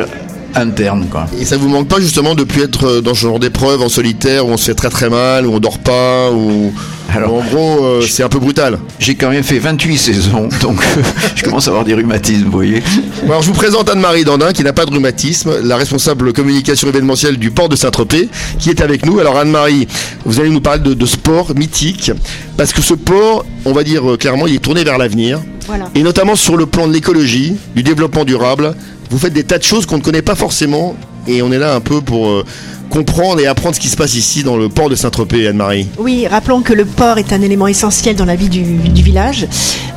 interne. 0.56 1.08
Quoi. 1.10 1.26
Et 1.40 1.46
ça 1.46 1.58
vous 1.58 1.68
manque 1.70 1.88
pas 1.88 2.00
justement 2.00 2.36
de 2.36 2.44
plus 2.44 2.62
être 2.64 2.86
euh, 2.88 3.02
dans 3.02 3.14
ce 3.14 3.22
genre 3.22 3.40
d'épreuve 3.40 3.82
en 3.82 3.90
solitaire 3.90 4.46
où 4.48 4.50
on 4.52 4.58
se 4.58 4.66
fait 4.66 4.74
très 4.76 4.90
très 4.90 5.10
mal, 5.10 5.46
où 5.46 5.54
on 5.54 5.60
dort 5.60 5.80
pas, 5.80 6.32
où 6.32 6.74
Alors, 7.14 7.34
en 7.36 7.44
gros 7.44 7.84
euh, 7.86 8.02
c'est 8.02 8.24
un 8.24 8.30
peu 8.30 8.40
brutal. 8.40 8.80
J'ai 9.00 9.16
quand 9.16 9.30
même 9.30 9.44
fait 9.44 9.60
28 9.60 9.98
saisons, 9.98 10.50
donc 10.62 10.82
je 11.36 11.44
commence 11.44 11.68
à 11.68 11.72
avoir 11.72 11.86
des 11.86 11.94
rhumatismes, 11.94 12.46
vous 12.46 12.52
voyez. 12.52 12.82
Alors 13.26 13.42
je 13.42 13.48
vous 13.48 13.54
présente 13.54 13.90
Anne-Marie 13.90 14.24
Dandin 14.24 14.54
qui 14.54 14.64
n'a 14.64 14.74
pas 14.74 14.86
de 14.86 14.92
rhumatisme, 14.92 15.52
la 15.64 15.76
responsable 15.78 16.32
communication 16.34 16.88
événementielle 16.88 17.38
du 17.38 17.52
port 17.52 17.70
de 17.70 17.76
Saint-Tropez, 17.76 18.30
qui 18.60 18.70
est 18.70 18.82
avec 18.82 19.06
nous. 19.06 19.20
Alors 19.20 19.38
Anne-Marie, 19.38 19.88
vous 20.26 20.40
allez 20.40 20.50
nous 20.50 20.62
parler 20.62 20.82
de, 20.82 20.94
de 20.94 21.06
sport 21.06 21.54
mythique, 21.56 22.12
parce 22.58 22.72
que 22.74 22.82
ce 22.82 22.94
port, 22.94 23.46
on 23.66 23.74
va 23.74 23.84
dire 23.84 24.10
euh, 24.10 24.18
clairement, 24.18 24.48
il 24.48 24.56
est 24.56 24.60
tourné 24.60 24.84
vers 24.84 24.98
l'avenir, 24.98 25.40
Voilà. 25.68 25.86
et 25.96 26.02
notamment 26.04 26.36
sur 26.36 26.56
le 26.58 26.66
plan 26.66 26.88
de 26.88 26.94
l'écologie, 26.94 27.56
du 27.76 27.84
développement 27.84 28.24
durable. 28.26 28.74
Vous 29.10 29.18
faites 29.18 29.34
des 29.34 29.44
tas 29.44 29.58
de 29.58 29.64
choses 29.64 29.86
qu'on 29.86 29.98
ne 29.98 30.02
connaît 30.02 30.22
pas 30.22 30.36
forcément, 30.36 30.96
et 31.28 31.42
on 31.42 31.52
est 31.52 31.60
là 31.60 31.76
un 31.76 31.80
peu 31.80 32.02
pour 32.02 32.28
euh, 32.28 32.46
comprendre 32.90 33.40
et 33.40 33.48
apprendre 33.48 33.76
ce 33.76 33.80
qui 33.80 33.90
se 33.90 33.96
passe 33.96 34.16
ici 34.16 34.44
dans 34.44 34.58
le 34.58 34.70
port 34.70 34.90
de 34.90 34.96
Saint-Tropez, 34.96 35.48
Anne-Marie. 35.48 35.88
Oui, 35.98 36.28
rappelons 36.28 36.62
que 36.62 36.74
le 36.74 36.86
port 36.86 37.18
est 37.18 37.34
un 37.34 37.42
élément 37.42 37.68
essentiel 37.68 38.16
dans 38.16 38.26
la 38.26 38.36
vie 38.36 38.50
du, 38.50 38.64
village. 39.02 39.48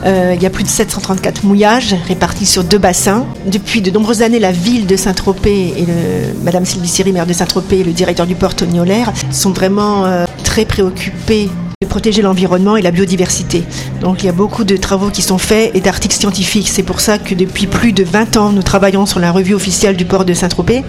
Euh, 0.04 0.32
il 0.36 0.42
y 0.42 0.46
a 0.46 0.50
plus 0.50 0.64
de 0.64 0.68
734 0.68 1.44
mouillages 1.44 1.94
répartis 2.06 2.46
sur 2.46 2.64
deux 2.64 2.78
bassins. 2.78 3.26
Depuis 3.46 3.80
de 3.80 3.90
nombreuses 3.90 4.22
années, 4.22 4.38
la 4.38 4.52
ville 4.52 4.86
de 4.86 4.96
Saint-Tropez 4.96 5.74
et 5.76 5.86
le, 5.86 6.42
Madame 6.42 6.64
Sylvie 6.64 6.88
Siri, 6.88 7.12
maire 7.12 7.26
de 7.26 7.32
Saint-Tropez, 7.32 7.80
et 7.80 7.84
le 7.84 7.92
directeur 7.92 8.26
du 8.26 8.34
port, 8.34 8.54
Tony 8.54 8.80
Olaire, 8.80 9.12
sont 9.30 9.50
vraiment 9.50 10.04
euh, 10.06 10.24
très 10.44 10.64
préoccupés 10.64 11.48
de 11.80 11.86
protéger 11.86 12.22
l'environnement 12.22 12.76
et 12.76 12.82
la 12.82 12.90
biodiversité. 12.90 13.62
Donc 14.00 14.24
il 14.24 14.26
y 14.26 14.28
a 14.28 14.32
beaucoup 14.32 14.64
de 14.64 14.76
travaux 14.76 15.10
qui 15.10 15.22
sont 15.22 15.38
faits 15.38 15.70
et 15.76 15.80
d'articles 15.80 16.16
scientifiques. 16.16 16.68
C'est 16.68 16.82
pour 16.82 16.98
ça 16.98 17.18
que 17.18 17.36
depuis 17.36 17.68
plus 17.68 17.92
de 17.92 18.02
20 18.02 18.36
ans, 18.36 18.50
nous 18.50 18.64
travaillons 18.64 19.06
sur 19.06 19.20
la 19.20 19.30
revue 19.30 19.54
officielle 19.54 19.96
du 19.96 20.04
port 20.04 20.24
de 20.24 20.34
Saint-Tropez. 20.34 20.82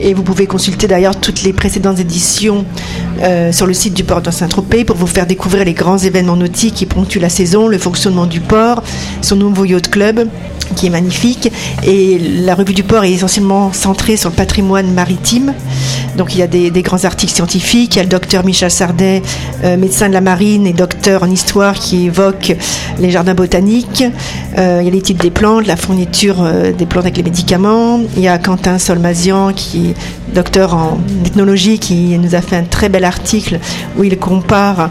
Et 0.00 0.14
vous 0.14 0.22
pouvez 0.22 0.46
consulter 0.46 0.86
d'ailleurs 0.86 1.20
toutes 1.20 1.42
les 1.42 1.52
précédentes 1.52 2.00
éditions 2.00 2.64
euh, 3.20 3.52
sur 3.52 3.66
le 3.66 3.74
site 3.74 3.92
du 3.92 4.02
port 4.02 4.22
de 4.22 4.30
Saint-Tropez 4.30 4.86
pour 4.86 4.96
vous 4.96 5.06
faire 5.06 5.26
découvrir 5.26 5.66
les 5.66 5.74
grands 5.74 5.98
événements 5.98 6.36
nautiques 6.36 6.72
qui 6.72 6.86
ponctuent 6.86 7.20
la 7.20 7.28
saison, 7.28 7.68
le 7.68 7.76
fonctionnement 7.76 8.24
du 8.24 8.40
port, 8.40 8.82
son 9.20 9.36
nouveau 9.36 9.66
yacht 9.66 9.90
club 9.90 10.26
qui 10.74 10.86
est 10.86 10.90
magnifique. 10.90 11.50
Et 11.84 12.18
la 12.18 12.54
revue 12.54 12.74
du 12.74 12.82
port 12.82 13.04
est 13.04 13.12
essentiellement 13.12 13.72
centrée 13.72 14.16
sur 14.16 14.30
le 14.30 14.36
patrimoine 14.36 14.92
maritime. 14.92 15.54
Donc 16.16 16.34
il 16.34 16.38
y 16.38 16.42
a 16.42 16.46
des, 16.46 16.70
grands 16.82 17.04
articles 17.04 17.32
scientifiques. 17.32 17.94
Il 17.94 17.98
y 17.98 18.00
a 18.00 18.04
le 18.04 18.08
docteur 18.08 18.44
Michel 18.44 18.70
Sardet, 18.70 19.22
euh, 19.64 19.76
médecin 19.76 20.08
de 20.08 20.14
la 20.14 20.20
marine 20.20 20.66
et 20.66 20.72
docteur 20.72 21.22
en 21.22 21.30
histoire, 21.30 21.74
qui 21.74 22.06
évoque 22.06 22.56
les 22.98 23.10
jardins 23.10 23.34
botaniques. 23.34 24.04
Euh, 24.58 24.78
il 24.80 24.86
y 24.86 24.88
a 24.88 24.92
l'étude 24.92 25.18
des 25.18 25.30
plantes, 25.30 25.66
la 25.66 25.76
fourniture 25.76 26.42
euh, 26.42 26.72
des 26.72 26.86
plantes 26.86 27.04
avec 27.04 27.16
les 27.16 27.22
médicaments. 27.22 28.00
Il 28.16 28.22
y 28.22 28.28
a 28.28 28.38
Quentin 28.38 28.78
Solmazian, 28.78 29.52
qui 29.52 29.90
est 29.90 30.34
docteur 30.34 30.74
en 30.74 30.98
ethnologie, 31.24 31.78
qui 31.78 32.18
nous 32.18 32.34
a 32.34 32.40
fait 32.40 32.56
un 32.56 32.64
très 32.64 32.88
bel 32.88 33.04
article 33.04 33.58
où 33.98 34.04
il 34.04 34.16
compare 34.18 34.90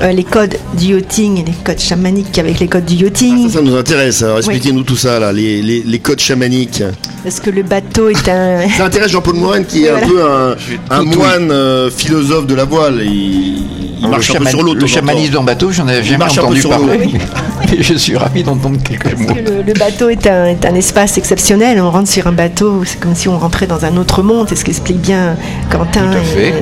euh, 0.00 0.12
les 0.12 0.24
codes 0.24 0.56
du 0.78 0.94
yachting 0.94 1.38
et 1.40 1.44
les 1.44 1.52
codes 1.64 1.78
chamaniques 1.78 2.38
avec 2.38 2.60
les 2.60 2.68
codes 2.68 2.84
du 2.84 2.94
yachting. 2.94 3.48
Ça, 3.48 3.58
ça 3.58 3.62
nous 3.62 3.76
intéresse. 3.76 4.22
Alors 4.22 4.38
expliquez-nous 4.38 4.82
tout 4.84 4.96
ça, 4.96 5.18
là, 5.18 5.32
les, 5.32 5.60
les, 5.62 5.82
les 5.84 5.98
codes 5.98 6.20
chamaniques. 6.20 6.82
Parce 7.24 7.40
que 7.40 7.50
le 7.50 7.62
bateau 7.62 8.08
est 8.08 8.28
un. 8.28 8.68
Ça 8.76 8.84
intéresse 8.86 9.10
Jean-Paul 9.10 9.34
Moine 9.36 9.64
qui 9.64 9.84
est 9.84 9.90
Voilà. 9.90 10.06
un 10.06 10.08
peu 10.08 10.22
un, 10.90 11.02
moine 11.02 11.50
euh, 11.50 11.90
philosophe 11.90 12.46
de 12.46 12.54
la 12.54 12.64
voile. 12.64 13.00
Il, 13.02 13.10
il 14.00 14.04
le, 14.04 14.08
marche 14.10 14.30
un 14.30 14.38
peu 14.38 14.46
sur 14.48 14.62
l'eau. 14.62 14.74
de 14.74 14.80
le 14.80 14.86
chamanisme 14.86 15.38
en 15.38 15.42
bateau, 15.42 15.72
j'en 15.72 15.88
avais 15.88 16.04
jamais 16.04 16.24
entendu 16.24 16.60
sur 16.60 16.70
l'eau. 16.78 16.86
parler. 16.86 17.10
Et 17.76 17.82
je 17.82 17.94
suis 17.94 18.16
ravi 18.16 18.44
d'entendre 18.44 18.78
quelques 18.82 19.18
mots. 19.18 19.34
Que 19.34 19.40
le, 19.40 19.62
le 19.66 19.72
bateau 19.74 20.08
est 20.08 20.26
un, 20.28 20.46
est 20.46 20.64
un 20.64 20.74
espace 20.76 21.18
exceptionnel? 21.18 21.80
On 21.80 21.90
rentre 21.90 22.08
sur 22.08 22.26
un 22.28 22.32
bateau, 22.32 22.82
c'est 22.84 23.00
comme 23.00 23.16
si 23.16 23.28
on 23.28 23.36
rentrait 23.38 23.66
dans 23.66 23.84
un 23.84 23.96
autre 23.96 24.22
monde. 24.22 24.46
C'est 24.48 24.54
ce 24.56 24.64
qu'explique 24.64 25.00
bien 25.00 25.36
Quentin 25.70 26.12
et, 26.38 26.46
et 26.48 26.52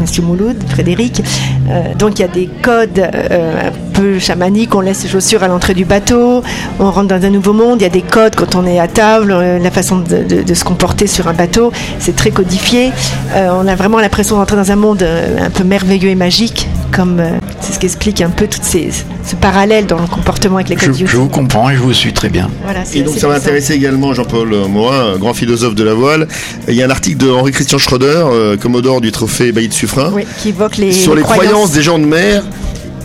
Monsieur 0.00 0.22
Mouloud, 0.22 0.56
Frédéric. 0.70 1.22
Euh, 1.68 1.94
donc 1.98 2.18
il 2.18 2.22
y 2.22 2.24
a 2.24 2.28
des 2.28 2.48
codes 2.62 2.98
euh, 2.98 3.68
un 3.68 3.72
peu 3.92 4.18
chamaniques. 4.18 4.74
On 4.74 4.80
laisse 4.80 4.98
ses 4.98 5.08
chaussures 5.08 5.42
à 5.42 5.48
l'entrée 5.48 5.74
du 5.74 5.84
bateau. 5.84 6.42
On 6.78 6.90
rentre 6.90 7.08
dans 7.08 7.24
un 7.26 7.30
nouveau 7.30 7.52
monde. 7.52 7.80
Il 7.80 7.84
y 7.84 7.86
a 7.86 7.90
des 7.90 8.02
codes 8.02 8.34
quand 8.36 8.54
on 8.54 8.66
est 8.66 8.78
à 8.78 8.88
table, 8.88 9.32
euh, 9.32 9.58
la 9.58 9.70
façon 9.70 9.96
de, 9.98 10.22
de- 10.22 10.42
de 10.42 10.54
se 10.54 10.64
comporter 10.64 11.06
sur 11.06 11.28
un 11.28 11.34
bateau. 11.34 11.72
C'est 11.98 12.16
très 12.16 12.30
codifié. 12.30 12.92
Euh, 13.34 13.48
on 13.60 13.66
a 13.66 13.74
vraiment 13.74 13.98
l'impression 13.98 14.36
d'entrer 14.38 14.56
dans 14.56 14.70
un 14.72 14.76
monde 14.76 15.02
euh, 15.02 15.46
un 15.46 15.50
peu 15.50 15.64
merveilleux 15.64 16.08
et 16.10 16.14
magique. 16.14 16.68
Comme 16.92 17.20
euh, 17.20 17.30
c'est 17.60 17.72
ce 17.74 17.78
qu'explique 17.78 18.20
un 18.20 18.28
peu 18.30 18.46
tout 18.46 18.58
ces, 18.62 18.90
ce 19.24 19.34
parallèle 19.34 19.86
dans 19.86 19.98
le 19.98 20.06
comportement 20.06 20.56
avec 20.56 20.68
les 20.68 20.76
codes 20.76 20.94
Je, 20.94 21.16
vous 21.16 21.28
comprends 21.28 21.70
et 21.70 21.74
je 21.74 21.80
vous 21.80 21.92
suis 21.94 22.12
très 22.12 22.28
bien. 22.28 22.50
Voilà, 22.64 22.80
Et 22.94 23.00
donc 23.02 23.14
ça 23.16 23.26
va 23.28 23.34
puissant. 23.34 23.46
intéresser 23.48 23.72
également 23.74 24.12
Jean-Paul 24.12 24.54
Morin, 24.68 25.16
grand 25.18 25.32
philosophe 25.32 25.74
de 25.74 25.84
la 25.84 25.94
voile. 25.94 26.28
Il 26.68 26.74
y 26.74 26.82
a 26.82 26.86
un 26.86 26.90
article 26.90 27.16
de 27.16 27.30
Henri-Christian 27.30 27.78
Schroeder, 27.78 28.24
euh, 28.30 28.56
commodore 28.58 29.00
du 29.00 29.10
trophée 29.10 29.52
Bailly 29.52 29.68
de 29.68 29.72
Suffren, 29.72 30.10
Oui, 30.12 30.26
qui 30.42 30.50
évoque 30.50 30.76
les, 30.76 30.92
sur 30.92 31.14
les 31.14 31.22
croyances 31.22 31.70
des 31.72 31.80
gens 31.82 31.98
de 31.98 32.04
mer 32.04 32.41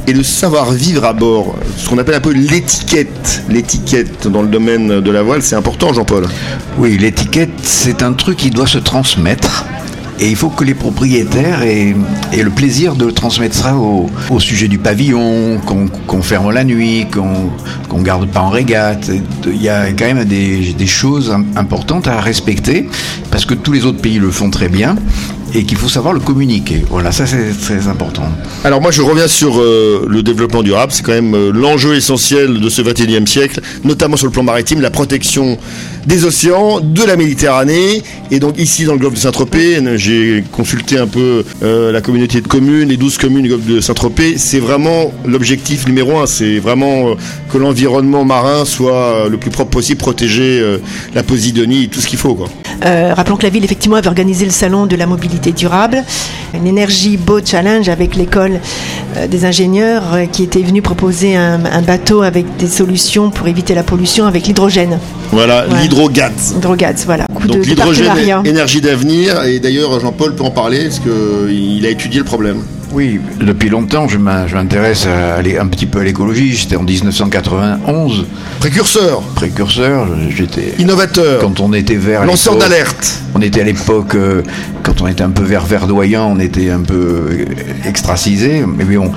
et 0.08 0.14
le 0.14 0.24
savoir-vivre 0.24 1.04
à 1.04 1.14
bord. 1.14 1.56
Ce 1.78 1.90
qu'on 1.90 1.98
appelle 1.98 2.16
un 2.16 2.22
peu 2.22 2.32
l'étiquette. 2.32 3.44
L'étiquette 3.50 4.28
dans 4.28 4.42
le 4.42 4.48
domaine 4.48 5.02
de 5.02 5.12
la 5.12 5.22
voile, 5.22 5.42
c'est 5.42 5.56
important 5.56 5.92
Jean-Paul. 5.94 6.28
Oui, 6.78 6.98
l'étiquette, 6.98 7.50
c'est 7.64 8.02
un 8.04 8.14
truc 8.14 8.38
qui 8.38 8.50
doit 8.50 8.68
se 8.68 8.78
transmettre. 8.78 9.66
Et 10.20 10.30
il 10.30 10.36
faut 10.36 10.50
que 10.50 10.64
les 10.64 10.74
propriétaires 10.74 11.62
aient, 11.62 11.94
le 12.36 12.50
plaisir 12.50 12.96
de 12.96 13.12
transmettre 13.12 13.56
ça 13.56 13.76
au, 13.76 14.10
sujet 14.40 14.68
du 14.68 14.80
pavillon, 14.80 15.60
qu'on 16.08 16.22
ferme 16.24 16.52
la 16.52 16.64
nuit, 16.64 17.06
qu'on 17.14 17.52
qu'on 17.88 18.02
garde 18.02 18.28
pas 18.28 18.40
en 18.40 18.50
régate. 18.50 19.12
Il 19.46 19.62
y 19.62 19.70
a 19.70 19.92
quand 19.92 20.06
même 20.06 20.24
des, 20.26 20.88
choses 20.88 21.30
im- 21.32 21.46
importantes 21.56 22.08
à 22.08 22.20
respecter, 22.20 22.90
parce 23.30 23.46
que 23.46 23.54
tous 23.54 23.72
les 23.74 23.86
autres 23.86 24.02
pays 24.02 24.18
le 24.18 24.32
font 24.32 24.50
très 24.50 24.70
bien, 24.70 24.96
et 25.54 25.64
qu'il 25.64 25.78
faut 25.78 25.90
savoir 25.90 26.14
le 26.14 26.20
communiquer. 26.20 26.84
Voilà, 26.90 27.12
ça 27.12 27.26
c'est 27.26 27.52
très 27.60 27.88
important. 27.88 28.30
Alors 28.64 28.82
moi 28.82 28.92
je 28.92 29.02
reviens 29.02 29.28
sur 29.28 29.60
euh, 29.60 30.06
le 30.08 30.24
développement 30.24 30.64
durable, 30.64 30.92
c'est 30.92 31.04
quand 31.04 31.14
même 31.14 31.36
euh, 31.36 31.52
l'enjeu 31.52 31.96
essentiel 31.96 32.60
de 32.60 32.70
ce 32.70 32.82
21e 32.82 33.26
siècle, 33.26 33.62
notamment 33.84 34.18
sur 34.18 34.28
le 34.28 34.32
plan 34.32 34.44
maritime, 34.44 34.82
la 34.82 34.92
protection 34.92 35.58
des 36.06 36.26
océans, 36.26 36.80
de 36.80 37.04
la 37.04 37.18
Méditerranée, 37.18 38.02
et 38.32 38.40
donc 38.40 38.58
ici 38.58 38.86
dans 38.86 38.94
le 38.94 39.00
golfe 39.00 39.16
de 39.16 39.20
Saint-Tropez, 39.20 39.82
j'ai 39.98 40.44
consulté 40.52 40.98
un 40.98 41.08
peu 41.08 41.44
euh, 41.64 41.92
la 41.92 42.02
communauté 42.02 42.42
de 42.42 42.48
communes, 42.48 42.90
les 42.90 42.98
12 42.98 43.18
communes 43.18 43.44
du 43.44 43.50
golfe 43.50 43.66
de 43.66 43.82
Saint-Tropez, 43.82 44.38
c'est 44.38 44.60
vraiment 44.60 45.12
l'objectif 45.26 45.86
numéro 45.86 46.18
un, 46.20 46.26
c'est 46.26 46.60
vraiment 46.60 47.10
euh, 47.10 47.16
que 47.52 47.58
l'environnement 47.58 48.24
marin 48.24 48.66
soit 48.66 49.28
le 49.30 49.38
plus 49.38 49.52
propre 49.52 49.72
possible, 49.72 50.00
protéger 50.00 50.60
euh, 50.60 50.78
la 51.14 51.24
posidonie, 51.24 51.90
tout 51.90 52.00
ce 52.00 52.08
qu'il 52.08 52.20
faut. 52.20 52.36
Quoi. 52.36 52.48
Euh, 52.86 53.14
rappelons 53.14 53.38
que 53.38 53.44
la 53.44 53.50
ville, 53.50 53.64
effectivement, 53.64 53.98
avait 53.98 54.08
organisé 54.08 54.46
le 54.46 54.52
salon 54.52 54.86
de 54.86 54.96
la 54.96 55.06
mobilité 55.06 55.37
mobilité 55.38 55.52
durable. 55.52 56.04
Une 56.54 56.68
énergie 56.68 57.18
beau 57.18 57.40
challenge 57.44 57.90
avec 57.90 58.16
l'école 58.16 58.60
euh, 59.16 59.28
des 59.28 59.46
ingénieurs 59.46 60.14
euh, 60.14 60.26
qui 60.26 60.44
était 60.44 60.62
venue 60.62 60.82
proposer 60.82 61.36
un, 61.36 61.66
un, 61.66 61.82
bateau 61.82 62.22
avec 62.22 62.46
des 62.58 62.68
solutions 62.68 63.30
pour 63.30 63.48
éviter 63.48 63.76
la 63.76 63.84
pollution 63.84 64.26
avec 64.26 64.48
l'hydrogène. 64.48 65.00
Voilà, 65.32 65.68
ouais. 65.68 65.82
l'hydrogaz. 65.82 66.56
Hydrogaz, 66.58 67.04
voilà. 67.06 67.26
Coup 67.34 67.48
Donc 67.48 67.66
l'hydrogène, 67.66 68.12
énergie 68.46 68.82
d'avenir, 68.82 69.44
et 69.44 69.60
d'ailleurs 69.60 70.00
Jean-Paul 70.00 70.36
peut 70.36 70.44
en 70.44 70.52
parler 70.52 70.86
parce 70.86 71.00
qu'il 71.00 71.86
a 71.86 71.90
étudié 71.90 72.20
le 72.20 72.26
problème. 72.26 72.64
Oui, 72.92 73.20
depuis 73.40 73.70
longtemps, 73.70 74.08
je 74.08 74.18
m'intéresse 74.18 75.06
à 75.06 75.36
aller 75.36 75.58
un 75.58 75.68
petit 75.68 75.86
peu 75.86 76.00
à 76.00 76.04
l'écologie. 76.04 76.56
J'étais 76.56 76.78
en 76.78 76.84
1991. 76.84 78.26
Précurseur. 78.60 79.22
Précurseur, 79.36 80.08
j'étais. 80.30 80.74
Innovateur. 80.80 81.42
Quand 81.42 81.60
on 81.60 81.74
était 81.74 81.96
vert. 81.96 82.26
Lanceur 82.26 82.56
d'alerte. 82.56 83.22
On 83.36 83.42
était 83.42 83.62
à 83.62 83.64
l'époque, 83.66 84.16
euh, 84.16 84.42
quand 84.84 85.02
on 85.02 85.08
était 85.08 85.24
un 85.24 85.30
peu 85.32 85.44
vert 85.44 85.66
verdoyant, 85.66 86.32
on 86.32 86.40
était 86.40 86.70
un 86.70 86.82
peu 86.82 87.46
extracisé. 87.86 88.64
Mais 88.66 88.86
bon, 88.86 89.12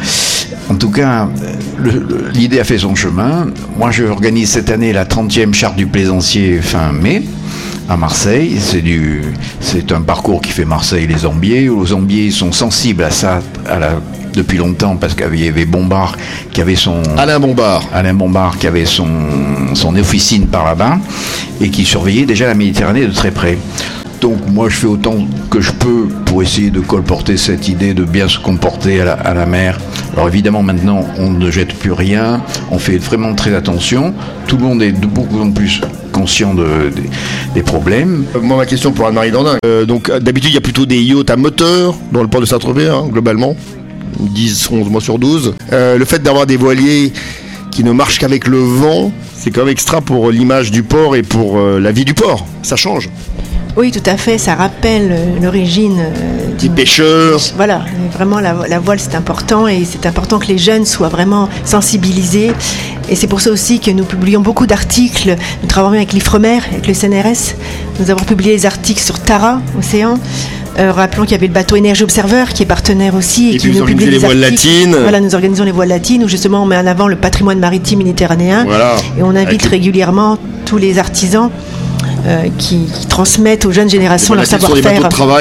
en 0.68 0.74
tout 0.74 0.90
cas, 0.90 1.28
l'idée 2.34 2.60
a 2.60 2.64
fait 2.64 2.78
son 2.78 2.94
chemin. 2.94 3.46
Moi, 3.76 3.92
je 3.92 4.04
organise 4.04 4.50
cette 4.50 4.70
année 4.70 4.92
la 4.92 5.04
30e 5.04 5.54
charte 5.54 5.76
du 5.76 5.86
plaisancier 5.86 6.60
fin 6.60 6.92
mai 6.92 7.22
à 7.90 7.96
Marseille. 7.96 8.56
C'est 8.58 8.80
du, 8.80 9.22
c'est 9.60 9.92
un 9.92 10.00
parcours 10.00 10.40
qui 10.40 10.52
fait 10.52 10.64
Marseille 10.64 11.06
les 11.06 11.18
Zambiers. 11.18 11.68
Les 11.68 11.86
Zambiers 11.86 12.30
sont 12.30 12.52
sensibles 12.52 13.02
à 13.02 13.10
ça 13.10 13.40
à 13.68 13.78
la, 13.78 14.00
depuis 14.32 14.58
longtemps 14.58 14.96
parce 14.96 15.14
qu'il 15.14 15.44
y 15.44 15.48
avait 15.48 15.66
Bombard 15.66 16.16
qui 16.52 16.60
avait 16.60 16.76
son 16.76 17.02
Alain 17.18 17.40
Bombard, 17.40 17.82
Alain 17.92 18.14
Bombard 18.14 18.58
qui 18.58 18.68
avait 18.68 18.86
son 18.86 19.08
son 19.74 19.96
officine 19.96 20.46
par 20.46 20.64
là-bas 20.64 20.98
et 21.60 21.68
qui 21.70 21.84
surveillait 21.84 22.26
déjà 22.26 22.46
la 22.46 22.54
Méditerranée 22.54 23.06
de 23.06 23.12
très 23.12 23.32
près. 23.32 23.58
Donc 24.20 24.38
moi 24.48 24.68
je 24.68 24.76
fais 24.76 24.86
autant 24.86 25.26
que 25.50 25.60
je 25.60 25.72
peux 25.72 26.06
pour 26.26 26.42
essayer 26.42 26.70
de 26.70 26.80
colporter 26.80 27.38
cette 27.38 27.68
idée 27.68 27.94
de 27.94 28.04
bien 28.04 28.28
se 28.28 28.38
comporter 28.38 29.00
à 29.00 29.34
la, 29.34 29.46
mer. 29.46 29.78
Alors 30.14 30.28
évidemment 30.28 30.62
maintenant 30.62 31.06
on 31.16 31.30
ne 31.30 31.50
jette 31.50 31.74
plus 31.74 31.92
rien, 31.92 32.42
on 32.70 32.78
fait 32.78 32.98
vraiment 32.98 33.34
très 33.34 33.54
attention, 33.54 34.12
tout 34.46 34.58
le 34.58 34.64
monde 34.64 34.82
est 34.82 34.92
de 34.92 35.06
beaucoup 35.06 35.40
en 35.40 35.50
plus 35.50 35.80
conscient 36.12 36.52
de, 36.52 36.62
de, 36.62 37.02
des 37.54 37.62
problèmes. 37.62 38.24
Moi 38.42 38.58
ma 38.58 38.66
question 38.66 38.92
pour 38.92 39.06
Anne-Marie 39.06 39.30
Dandin, 39.30 39.56
euh, 39.64 39.86
donc 39.86 40.10
d'habitude 40.10 40.50
il 40.50 40.54
y 40.54 40.58
a 40.58 40.62
plutôt 40.62 40.84
des 40.84 41.00
yachts 41.00 41.30
à 41.30 41.36
moteur 41.36 41.96
dans 42.12 42.22
le 42.22 42.28
port 42.28 42.42
de 42.42 42.46
Saint-Tropez 42.46 42.88
hein, 42.88 43.08
globalement, 43.10 43.56
10, 44.18 44.70
11 44.70 44.90
mois 44.90 45.00
sur 45.00 45.18
12. 45.18 45.54
Euh, 45.72 45.96
le 45.96 46.04
fait 46.04 46.22
d'avoir 46.22 46.44
des 46.44 46.58
voiliers 46.58 47.12
qui 47.70 47.84
ne 47.84 47.92
marchent 47.92 48.18
qu'avec 48.18 48.46
le 48.46 48.58
vent, 48.58 49.12
c'est 49.34 49.50
quand 49.50 49.62
même 49.62 49.70
extra 49.70 50.02
pour 50.02 50.30
l'image 50.30 50.70
du 50.70 50.82
port 50.82 51.16
et 51.16 51.22
pour 51.22 51.58
euh, 51.58 51.80
la 51.80 51.92
vie 51.92 52.04
du 52.04 52.12
port, 52.12 52.46
ça 52.62 52.76
change. 52.76 53.08
Oui, 53.80 53.90
tout 53.92 54.02
à 54.04 54.18
fait. 54.18 54.36
Ça 54.36 54.54
rappelle 54.56 55.16
l'origine 55.42 55.98
euh, 56.00 56.54
des 56.60 56.68
pêcheurs. 56.68 57.40
Voilà, 57.56 57.80
vraiment 58.12 58.38
la, 58.38 58.54
la 58.68 58.78
voile 58.78 59.00
c'est 59.00 59.14
important 59.14 59.66
et 59.68 59.86
c'est 59.90 60.04
important 60.04 60.38
que 60.38 60.48
les 60.48 60.58
jeunes 60.58 60.84
soient 60.84 61.08
vraiment 61.08 61.48
sensibilisés. 61.64 62.52
Et 63.08 63.16
c'est 63.16 63.26
pour 63.26 63.40
ça 63.40 63.50
aussi 63.50 63.80
que 63.80 63.90
nous 63.90 64.04
publions 64.04 64.40
beaucoup 64.42 64.66
d'articles. 64.66 65.34
Nous 65.62 65.66
travaillons 65.68 65.96
avec 65.96 66.12
l'IFREMER, 66.12 66.58
avec 66.70 66.86
le 66.86 66.92
CNRS. 66.92 67.54
Nous 68.00 68.10
avons 68.10 68.22
publié 68.24 68.52
des 68.54 68.66
articles 68.66 69.00
sur 69.00 69.18
Tara, 69.18 69.62
Océan. 69.78 70.18
Euh, 70.78 70.92
rappelons 70.92 71.22
qu'il 71.24 71.32
y 71.32 71.34
avait 71.36 71.46
le 71.46 71.52
bateau 71.54 71.74
Énergie 71.76 72.02
Observer 72.04 72.44
qui 72.54 72.62
est 72.62 72.66
partenaire 72.66 73.14
aussi 73.14 73.52
et, 73.52 73.54
et 73.54 73.58
puis 73.58 73.72
qui 73.72 73.78
nous 73.78 73.86
publie 73.86 74.04
les 74.04 74.10
des 74.12 74.18
voiles 74.18 74.40
latines. 74.40 74.94
Voilà, 74.94 75.20
nous 75.20 75.34
organisons 75.34 75.64
les 75.64 75.72
voiles 75.72 75.88
latines 75.88 76.22
où 76.22 76.28
justement 76.28 76.62
on 76.62 76.66
met 76.66 76.76
en 76.76 76.86
avant 76.86 77.08
le 77.08 77.16
patrimoine 77.16 77.58
maritime 77.58 77.98
méditerranéen 78.00 78.64
Voilà. 78.66 78.94
et 79.18 79.22
on 79.22 79.30
invite 79.30 79.48
Avec 79.48 79.62
régulièrement 79.62 80.36
tous 80.66 80.76
les 80.76 80.98
artisans 80.98 81.50
euh, 82.26 82.44
qui, 82.58 82.84
qui 82.86 83.06
transmettent 83.06 83.64
aux 83.66 83.72
jeunes 83.72 83.88
générations 83.90 84.34
leur 84.34 84.46
savoir-faire. 84.46 84.92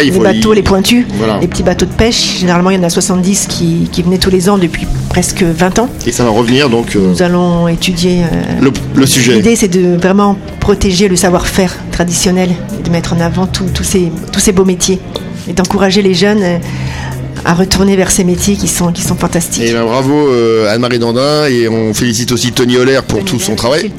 les 0.04 0.12
bateaux, 0.20 0.54
y- 0.54 0.56
les 0.56 0.63
pointus, 0.63 1.06
Voilà. 1.18 1.38
les 1.39 1.48
petits 1.48 1.63
bateaux 1.63 1.86
de 1.86 1.92
pêche. 1.92 2.39
Généralement, 2.39 2.70
il 2.70 2.78
y 2.78 2.80
en 2.80 2.84
a 2.84 2.89
70 2.89 3.48
qui, 3.48 3.89
qui 3.92 4.01
venaient 4.04 4.18
tous 4.18 4.30
les 4.30 4.50
ans 4.50 4.58
depuis 4.58 4.88
presque 5.10 5.44
20 5.44 5.80
ans. 5.80 5.89
Et 6.06 6.12
ça 6.12 6.24
va 6.24 6.30
revenir 6.30 6.70
donc 6.70 6.96
euh, 6.96 7.10
Nous 7.10 7.22
allons 7.24 7.68
étudier. 7.68 8.22
euh, 8.24 8.62
le, 8.62 8.72
le 8.96 9.06
sujet. 9.06 9.34
L'idée, 9.36 9.56
c'est 9.56 9.68
de 9.68 9.96
vraiment 9.96 10.38
protéger 10.60 11.08
le 11.08 11.16
savoir-faire 11.16 11.75
traditionnel 11.92 12.50
et 12.80 12.84
de 12.84 12.89
mettre 12.92 13.13
en 13.13 13.20
avant 13.20 13.46
tous 13.48 13.68
ces, 13.84 14.12
tous 14.32 14.39
ces 14.39 14.51
beaux 14.51 14.66
métiers 14.66 15.00
et 15.48 15.54
d'encourager 15.54 16.01
les 16.01 16.13
jeunes 16.13 16.44
à 17.45 17.53
retourner 17.53 17.95
vers 17.95 18.12
ces 18.12 18.24
métiers 18.24 18.55
qui 18.55 18.67
sont, 18.67 18.91
qui 18.91 19.01
sont 19.01 19.15
fantastiques. 19.15 19.63
Et 19.63 19.74
ben, 19.74 19.83
bravo 19.83 20.29
euh, 20.29 20.74
Anne-Marie 20.74 21.00
Dandin 21.00 21.45
et 21.48 21.67
on 21.67 21.93
félicite 21.93 22.31
aussi 22.31 22.51
Tony 22.51 22.77
Holler 22.77 23.00
pour 23.07 23.19
Tony 23.19 23.29
tout 23.29 23.39
son 23.39 23.55
travail. 23.55 23.91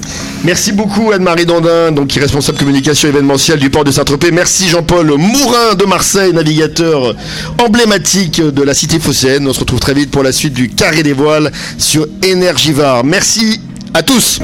merci. 0.45 0.61
Merci 0.61 0.73
beaucoup 0.73 1.11
Anne-Marie 1.13 1.47
Dandin, 1.47 1.91
donc 1.93 2.09
qui 2.09 2.19
est 2.19 2.23
responsable 2.23 2.59
communication 2.59 3.09
événementielle 3.09 3.59
du 3.59 3.71
port 3.71 3.85
de 3.85 3.91
Saint-Tropez. 3.91 4.31
Merci 4.31 4.69
Jean-Paul 4.69 5.07
Mourin 5.17 5.75
de 5.79 5.85
Marseille, 5.87 6.33
navigateur 6.33 7.15
emblématique 7.59 8.43
de 8.43 8.63
la 8.63 8.75
cité 8.75 8.99
phocéenne. 8.99 9.47
On 9.49 9.53
se 9.53 9.61
retrouve 9.61 9.81
très 9.81 9.95
vite 9.95 10.11
pour 10.11 10.23
la 10.23 10.33
suite 10.33 10.53
du 10.53 10.69
Carré 10.69 11.03
des 11.03 11.15
Voiles 11.15 11.51
sur 11.79 12.07
Énergivore. 12.23 13.05
Merci 13.05 13.61
à 13.95 14.03
tous. 14.03 14.41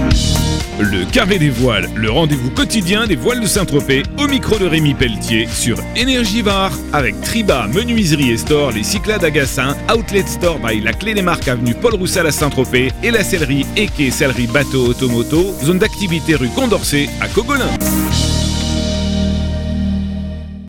Le 0.79 1.07
Carré 1.07 1.39
des 1.39 1.49
Voiles, 1.49 1.89
le 1.95 2.11
rendez-vous 2.11 2.51
quotidien 2.51 3.07
des 3.07 3.17
voiles 3.17 3.41
de 3.41 3.47
Saint-Tropez, 3.47 4.03
au 4.19 4.27
micro 4.29 4.59
de 4.59 4.67
Rémi 4.67 4.93
Pelletier 4.93 5.49
sur 5.49 5.79
Énergivare 5.97 6.73
avec 6.93 7.19
Triba, 7.23 7.67
Menuiserie 7.69 8.33
et 8.33 8.37
Store, 8.37 8.73
les 8.73 8.83
Cyclades 8.83 9.25
à 9.25 9.97
Outlet 9.97 10.27
Store 10.27 10.59
by 10.59 10.81
La 10.81 10.93
Clé 10.93 11.15
des 11.15 11.23
Marques 11.23 11.49
avenue 11.49 11.75
Paul 11.75 11.95
Roussel 11.95 12.27
à 12.27 12.33
Saint-Tropez 12.33 12.93
et 13.03 13.11
la 13.11 13.25
sellerie 13.25 13.65
Eke 13.77 14.13
Sellerie 14.13 14.49
Bateau 14.49 14.89
Automoto, 14.89 15.55
zone 15.65 15.79
d'activité 15.79 16.35
rue 16.35 16.51
Condorcet 16.51 17.09
à 17.23 17.29
Cogolin. 17.29 17.71